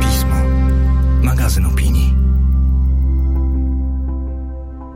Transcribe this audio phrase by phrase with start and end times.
[0.00, 0.36] Pismo.
[1.22, 2.14] Magazyn opinii.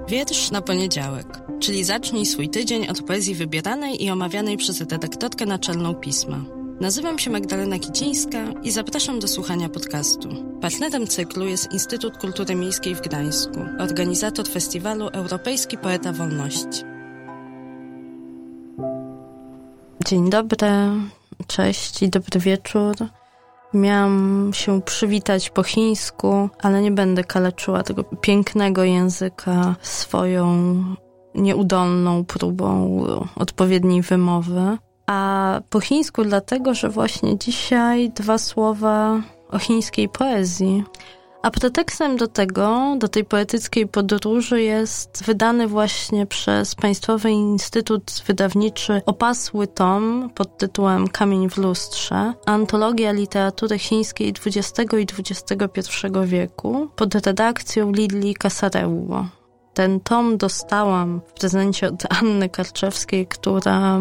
[0.08, 1.26] Wiersz na poniedziałek,
[1.60, 6.44] czyli zacznij swój tydzień od poezji wybieranej i omawianej przez redaktorkę naczelną pisma.
[6.80, 10.28] Nazywam się Magdalena Kicińska i zapraszam do słuchania podcastu.
[10.60, 16.95] Partnerem cyklu jest Instytut Kultury Miejskiej w Gdańsku, organizator festiwalu Europejski Poeta Wolności.
[20.08, 20.68] Dzień dobry,
[21.46, 22.96] cześć i dobry wieczór.
[23.74, 30.44] Miałam się przywitać po chińsku, ale nie będę kaleczyła tego pięknego języka swoją
[31.34, 33.00] nieudolną próbą
[33.36, 34.78] odpowiedniej wymowy.
[35.06, 40.84] A po chińsku dlatego, że właśnie dzisiaj dwa słowa o chińskiej poezji.
[41.46, 49.02] A pretekstem do tego, do tej poetyckiej podróży jest wydany właśnie przez Państwowy Instytut Wydawniczy
[49.06, 57.14] opasły tom pod tytułem Kamień w lustrze, antologia literatury chińskiej XX i XXI wieku pod
[57.14, 59.26] redakcją Lidli Kasareuło.
[59.74, 64.00] Ten tom dostałam w prezencie od Anny Karczewskiej, która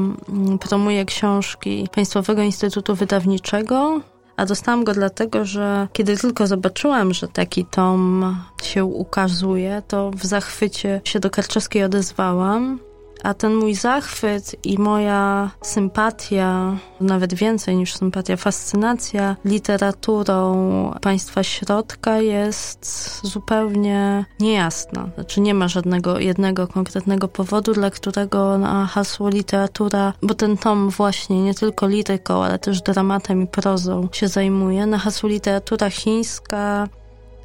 [0.59, 4.01] promuje książki Państwowego Instytutu Wydawniczego,
[4.37, 10.25] a dostałam go dlatego, że kiedy tylko zobaczyłam, że taki tom się ukazuje, to w
[10.25, 12.79] zachwycie się do Karczewskiej odezwałam.
[13.23, 20.55] A ten mój zachwyt i moja sympatia, nawet więcej niż sympatia, fascynacja literaturą
[21.01, 25.09] państwa środka jest zupełnie niejasna.
[25.15, 30.89] Znaczy nie ma żadnego jednego konkretnego powodu, dla którego na hasło literatura, bo ten tom
[30.89, 36.87] właśnie nie tylko liryką, ale też dramatem i prozą się zajmuje, na hasło literatura chińska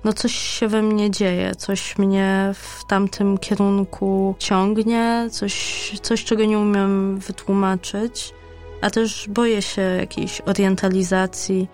[0.05, 6.45] no coś się we mnie dzieje, coś mnie w tamtym kierunku ciągnie, coś, coś czego
[6.45, 8.35] nie umiem wytłumaczyć,
[8.81, 11.69] a też boję się jakiejś orientalizacji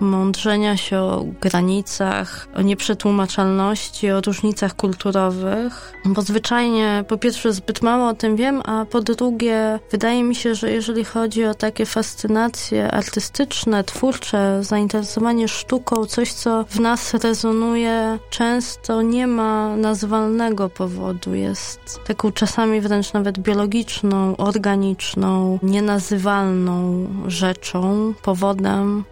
[0.00, 8.08] mądrzenia się o granicach, o nieprzetłumaczalności, o różnicach kulturowych, bo zwyczajnie po pierwsze zbyt mało
[8.08, 12.90] o tym wiem, a po drugie wydaje mi się, że jeżeli chodzi o takie fascynacje
[12.90, 22.00] artystyczne, twórcze, zainteresowanie sztuką, coś co w nas rezonuje, często nie ma nazwalnego powodu, jest
[22.06, 29.04] taką czasami wręcz nawet biologiczną, organiczną, nienazywalną rzeczą, powodem,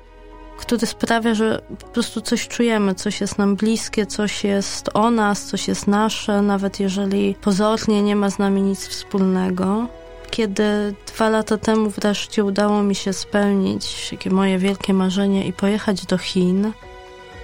[0.56, 5.44] który sprawia, że po prostu coś czujemy, coś jest nam bliskie, coś jest o nas,
[5.44, 9.86] coś jest nasze, nawet jeżeli pozornie nie ma z nami nic wspólnego.
[10.30, 16.18] Kiedy dwa lata temu wreszcie udało mi się spełnić moje wielkie marzenie i pojechać do
[16.18, 16.72] Chin,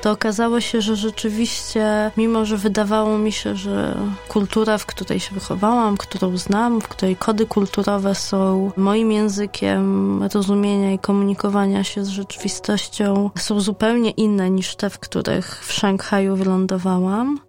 [0.03, 3.97] to okazało się, że rzeczywiście, mimo że wydawało mi się, że
[4.29, 10.93] kultura, w której się wychowałam, którą znam, w której kody kulturowe są moim językiem rozumienia
[10.93, 17.41] i komunikowania się z rzeczywistością, są zupełnie inne niż te, w których w Szanghaju wylądowałam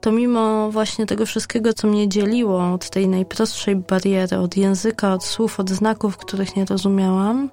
[0.00, 5.24] to mimo właśnie tego wszystkiego, co mnie dzieliło od tej najprostszej bariery, od języka, od
[5.24, 7.50] słów, od znaków, których nie rozumiałam,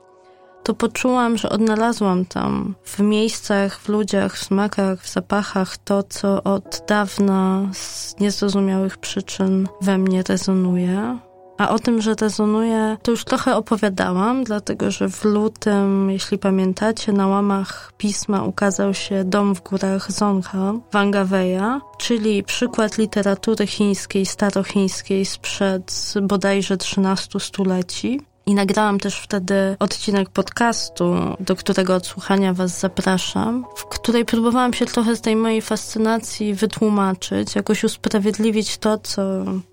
[0.64, 6.44] to poczułam, że odnalazłam tam w miejscach, w ludziach, w smakach, w zapachach to, co
[6.44, 11.18] od dawna z niezrozumiałych przyczyn we mnie rezonuje.
[11.58, 17.14] A o tym, że rezonuje, to już trochę opowiadałam, dlatego że w lutym, jeśli pamiętacie,
[17.14, 25.26] na łamach pisma ukazał się Dom w górach Zongha Wangaweja, czyli przykład literatury chińskiej, starochińskiej
[25.26, 28.22] sprzed bodajże 13 stuleci.
[28.46, 34.86] I nagrałam też wtedy odcinek podcastu, do którego odsłuchania Was zapraszam, w której próbowałam się
[34.86, 39.22] trochę z tej mojej fascynacji wytłumaczyć, jakoś usprawiedliwić to, co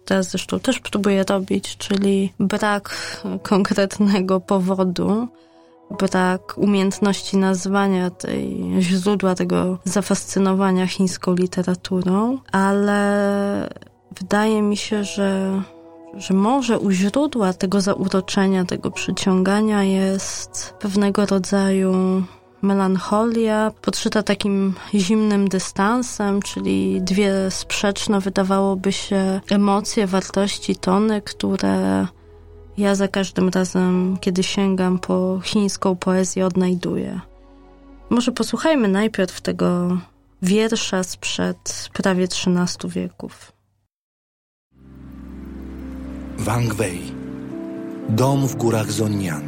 [0.04, 2.96] teraz zresztą też próbuję robić, czyli brak
[3.42, 5.28] konkretnego powodu,
[5.98, 13.68] brak umiejętności nazwania tej źródła tego zafascynowania chińską literaturą, ale
[14.20, 15.62] wydaje mi się, że
[16.14, 22.22] że może u źródła tego zauroczenia, tego przyciągania jest pewnego rodzaju
[22.62, 32.06] melancholia, podszyta takim zimnym dystansem, czyli dwie sprzeczne wydawałoby się emocje, wartości, tony, które
[32.78, 37.20] ja za każdym razem, kiedy sięgam po chińską poezję, odnajduję.
[38.10, 39.98] Może posłuchajmy najpierw tego
[40.42, 43.57] wiersza sprzed prawie 13 wieków.
[46.38, 47.00] Wang Wei.
[48.08, 49.42] Dom w górach Zonian.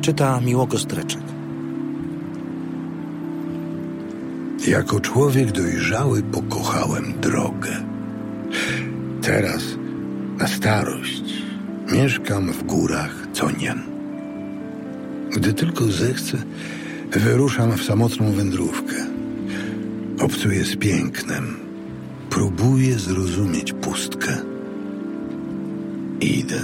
[0.00, 1.22] Czyta Miłoko Streczek.
[4.68, 7.70] Jako człowiek dojrzały pokochałem drogę.
[9.22, 9.62] Teraz,
[10.38, 11.24] na starość,
[11.92, 13.82] mieszkam w górach Zonian.
[15.36, 16.38] Gdy tylko zechcę,
[17.10, 18.94] wyruszam w samotną wędrówkę.
[20.20, 21.56] Obcuję z pięknem.
[22.30, 24.59] Próbuję zrozumieć pustkę.
[26.20, 26.60] Idę.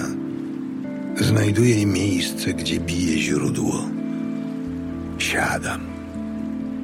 [1.21, 3.85] Znajduję miejsce, gdzie bije źródło.
[5.19, 5.81] Siadam.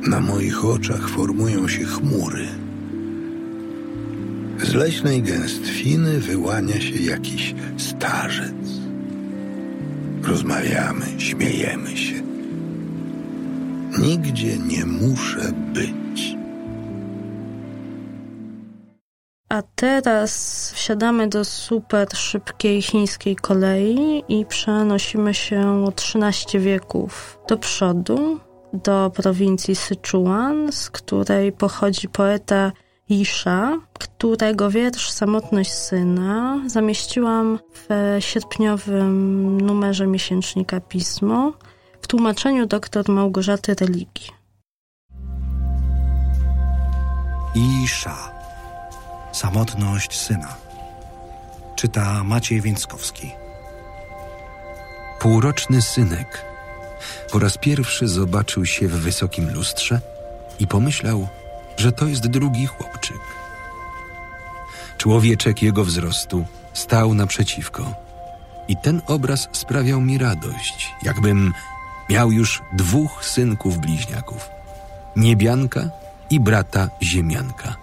[0.08, 2.46] Na moich oczach formują się chmury.
[4.62, 8.80] Z leśnej gęstwiny wyłania się jakiś starzec.
[10.22, 12.22] Rozmawiamy, śmiejemy się.
[13.98, 16.41] Nigdzie nie muszę być.
[19.52, 27.56] A teraz wsiadamy do super szybkiej chińskiej kolei i przenosimy się o 13 wieków do
[27.56, 28.40] przodu,
[28.72, 32.72] do prowincji Sichuan, z której pochodzi poeta
[33.08, 41.52] Isha, którego wiersz Samotność Syna zamieściłam w sierpniowym numerze miesięcznika Pismo
[42.02, 44.30] w tłumaczeniu dr Małgorzaty Religii.
[47.84, 48.31] Isza.
[49.32, 50.54] Samotność syna.
[51.76, 53.30] Czyta Maciej Więckowski.
[55.20, 56.44] Półroczny synek
[57.32, 60.00] po raz pierwszy zobaczył się w wysokim lustrze
[60.58, 61.28] i pomyślał,
[61.76, 63.20] że to jest drugi chłopczyk.
[64.98, 67.94] Człowieczek jego wzrostu stał naprzeciwko
[68.68, 71.52] i ten obraz sprawiał mi radość, jakbym
[72.10, 74.48] miał już dwóch synków bliźniaków
[75.16, 75.90] niebianka
[76.30, 77.81] i brata ziemianka.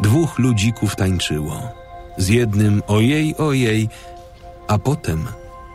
[0.00, 1.62] Dwóch ludzików tańczyło,
[2.16, 3.88] z jednym ojej, ojej,
[4.68, 5.28] a potem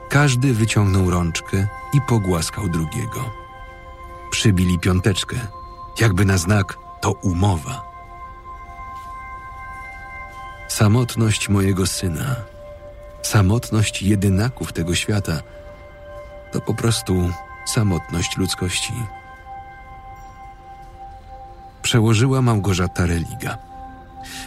[0.09, 3.31] każdy wyciągnął rączkę i pogłaskał drugiego.
[4.31, 5.35] Przybili piąteczkę,
[5.99, 7.81] jakby na znak to umowa.
[10.67, 12.35] Samotność mojego syna,
[13.21, 15.41] samotność jedynaków tego świata,
[16.51, 17.29] to po prostu
[17.65, 18.93] samotność ludzkości.
[21.81, 23.74] Przełożyła Małgorzata Religa.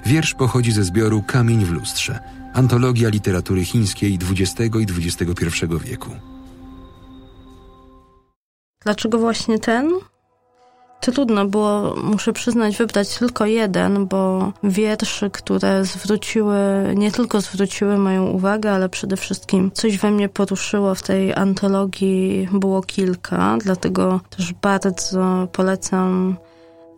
[0.07, 2.19] Wiersz pochodzi ze zbioru Kamień w lustrze,
[2.55, 6.11] antologia literatury chińskiej XX i XXI wieku.
[8.85, 9.93] Dlaczego właśnie ten?
[11.01, 16.59] Trudno było, muszę przyznać, wybrać tylko jeden, bo wierszy, które zwróciły,
[16.97, 22.49] nie tylko zwróciły moją uwagę, ale przede wszystkim coś we mnie poruszyło w tej antologii
[22.53, 26.37] było kilka, dlatego też bardzo polecam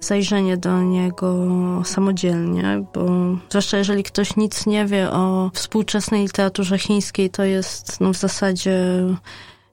[0.00, 1.47] zajrzenie do niego
[1.85, 3.06] samodzielnie, bo
[3.49, 8.81] zwłaszcza jeżeli ktoś nic nie wie o współczesnej literaturze chińskiej, to jest no, w zasadzie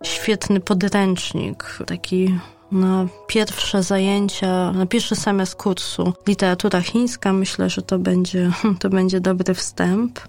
[0.03, 2.39] świetny podręcznik, taki
[2.71, 7.33] na pierwsze zajęcia, na pierwszy semestr kursu literatura chińska.
[7.33, 10.19] Myślę, że to będzie, to będzie dobry wstęp.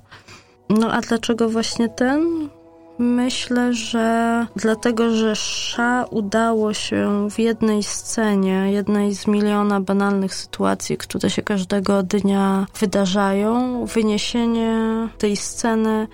[0.69, 2.49] No a dlaczego właśnie ten?
[2.99, 10.97] Myślę, że dlatego, że Sza udało się w jednej scenie, jednej z miliona banalnych sytuacji,
[10.97, 16.09] które się każdego dnia wydarzają, wyniesienie tej sceny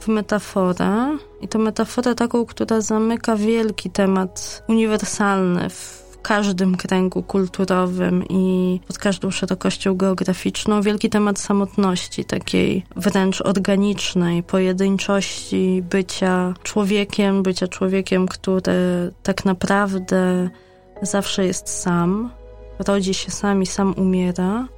[0.00, 1.18] w metaforę.
[1.40, 8.98] I to metaforę taką, która zamyka wielki temat uniwersalny w każdym kręgu kulturowym i pod
[8.98, 19.12] każdą szerokością geograficzną wielki temat samotności, takiej wręcz organicznej, pojedynczości bycia człowiekiem, bycia człowiekiem, który
[19.22, 20.50] tak naprawdę
[21.02, 22.30] zawsze jest sam,
[22.86, 24.68] rodzi się sam i sam umiera.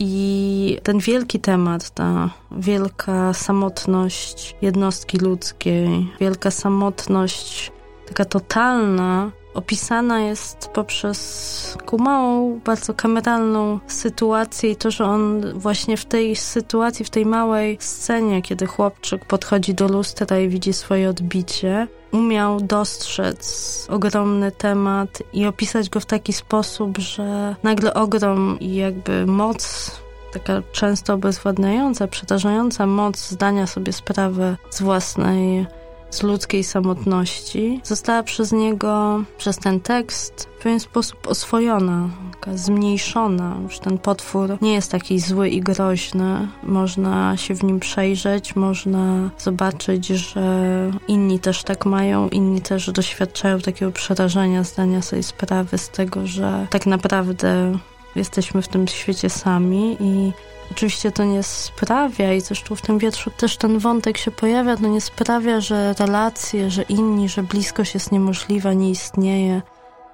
[0.00, 7.72] I ten wielki temat, ta wielka samotność jednostki ludzkiej, wielka samotność
[8.08, 15.96] taka totalna, opisana jest poprzez taką małą, bardzo kameralną sytuację i to, że on właśnie
[15.96, 21.10] w tej sytuacji, w tej małej scenie, kiedy chłopczyk podchodzi do lustra i widzi swoje
[21.10, 28.74] odbicie, umiał dostrzec ogromny temat i opisać go w taki sposób, że nagle ogrom i
[28.74, 29.90] jakby moc
[30.32, 35.66] taka często obezwładniająca, przerażająca moc zdania sobie sprawy z własnej
[36.10, 42.08] z ludzkiej samotności, została przez niego, przez ten tekst w pewien sposób oswojona,
[42.54, 43.56] zmniejszona.
[43.62, 46.48] Już ten potwór nie jest taki zły i groźny.
[46.62, 50.70] Można się w nim przejrzeć, można zobaczyć, że
[51.08, 56.66] inni też tak mają, inni też doświadczają takiego przerażenia, zdania sobie sprawy z tego, że
[56.70, 57.78] tak naprawdę
[58.16, 60.32] jesteśmy w tym świecie sami i
[60.70, 64.86] Oczywiście to nie sprawia, i zresztą w tym wietrzu też ten wątek się pojawia, to
[64.86, 69.62] nie sprawia, że relacje, że inni, że bliskość jest niemożliwa, nie istnieje.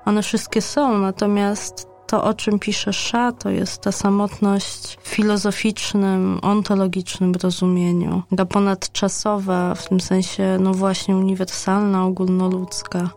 [0.05, 6.39] One wszystkie są, natomiast to, o czym pisze Sza, to jest ta samotność w filozoficznym,
[6.43, 13.11] ontologicznym rozumieniu, taka ponadczasowa, w tym sensie, no właśnie uniwersalna, ogólnoludzka.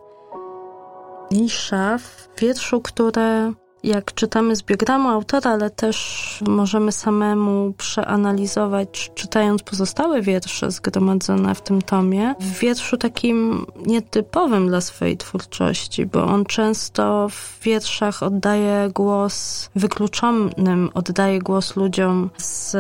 [1.32, 3.54] I Sza w wierszu, które
[3.88, 11.62] jak czytamy z biogramu autora, ale też możemy samemu przeanalizować, czytając pozostałe wiersze zgromadzone w
[11.62, 18.90] tym tomie, w wierszu takim nietypowym dla swojej twórczości, bo on często w wierszach oddaje
[18.96, 22.76] głos wykluczonym, oddaje głos ludziom z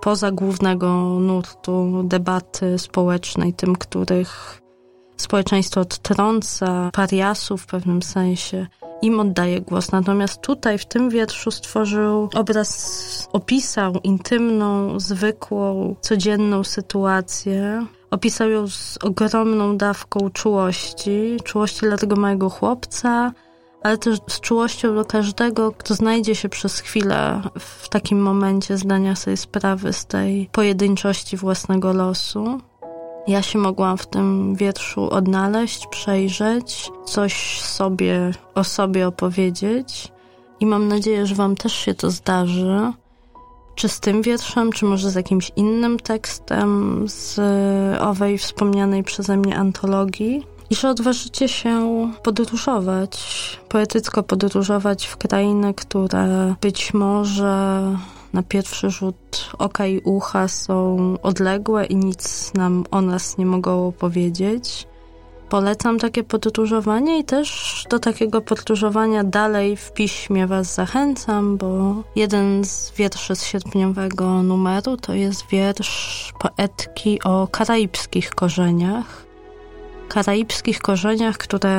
[0.00, 0.88] poza głównego
[1.20, 4.62] nurtu debaty społecznej, tym, których
[5.16, 8.66] społeczeństwo odtrąca, pariasów w pewnym sensie
[9.02, 9.92] im oddaje głos.
[9.92, 17.86] Natomiast tutaj, w tym wierszu stworzył obraz, opisał intymną, zwykłą, codzienną sytuację.
[18.10, 23.32] Opisał ją z ogromną dawką czułości, czułości dla tego małego chłopca,
[23.82, 29.16] ale też z czułością do każdego, kto znajdzie się przez chwilę w takim momencie zdania
[29.16, 32.60] sobie sprawy z tej pojedynczości własnego losu.
[33.28, 40.12] Ja się mogłam w tym wierszu odnaleźć, przejrzeć, coś sobie o sobie opowiedzieć
[40.60, 42.92] i mam nadzieję, że Wam też się to zdarzy.
[43.74, 47.40] Czy z tym wierszem, czy może z jakimś innym tekstem z
[48.00, 50.46] owej wspomnianej przeze mnie antologii.
[50.70, 53.18] I że odważycie się podróżować,
[53.68, 57.82] poetycko podróżować w krainy, które być może
[58.36, 63.92] na pierwszy rzut oka i ucha są odległe i nic nam o nas nie mogą
[63.92, 64.86] powiedzieć.
[65.48, 72.64] Polecam takie podróżowanie i też do takiego podróżowania dalej w piśmie Was zachęcam, bo jeden
[72.64, 79.26] z wierszy z sierpniowego numeru to jest wiersz poetki o karaibskich korzeniach.
[80.08, 81.74] Karaibskich korzeniach, które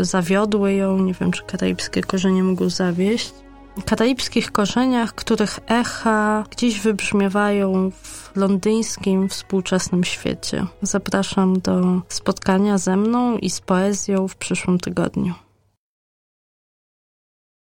[0.00, 3.43] zawiodły ją, nie wiem czy karaibskie korzenie mogą zawieść,
[3.82, 10.66] karaibskich korzeniach, których echa gdzieś wybrzmiewają w londyńskim współczesnym świecie.
[10.82, 15.34] Zapraszam do spotkania ze mną i z poezją w przyszłym tygodniu.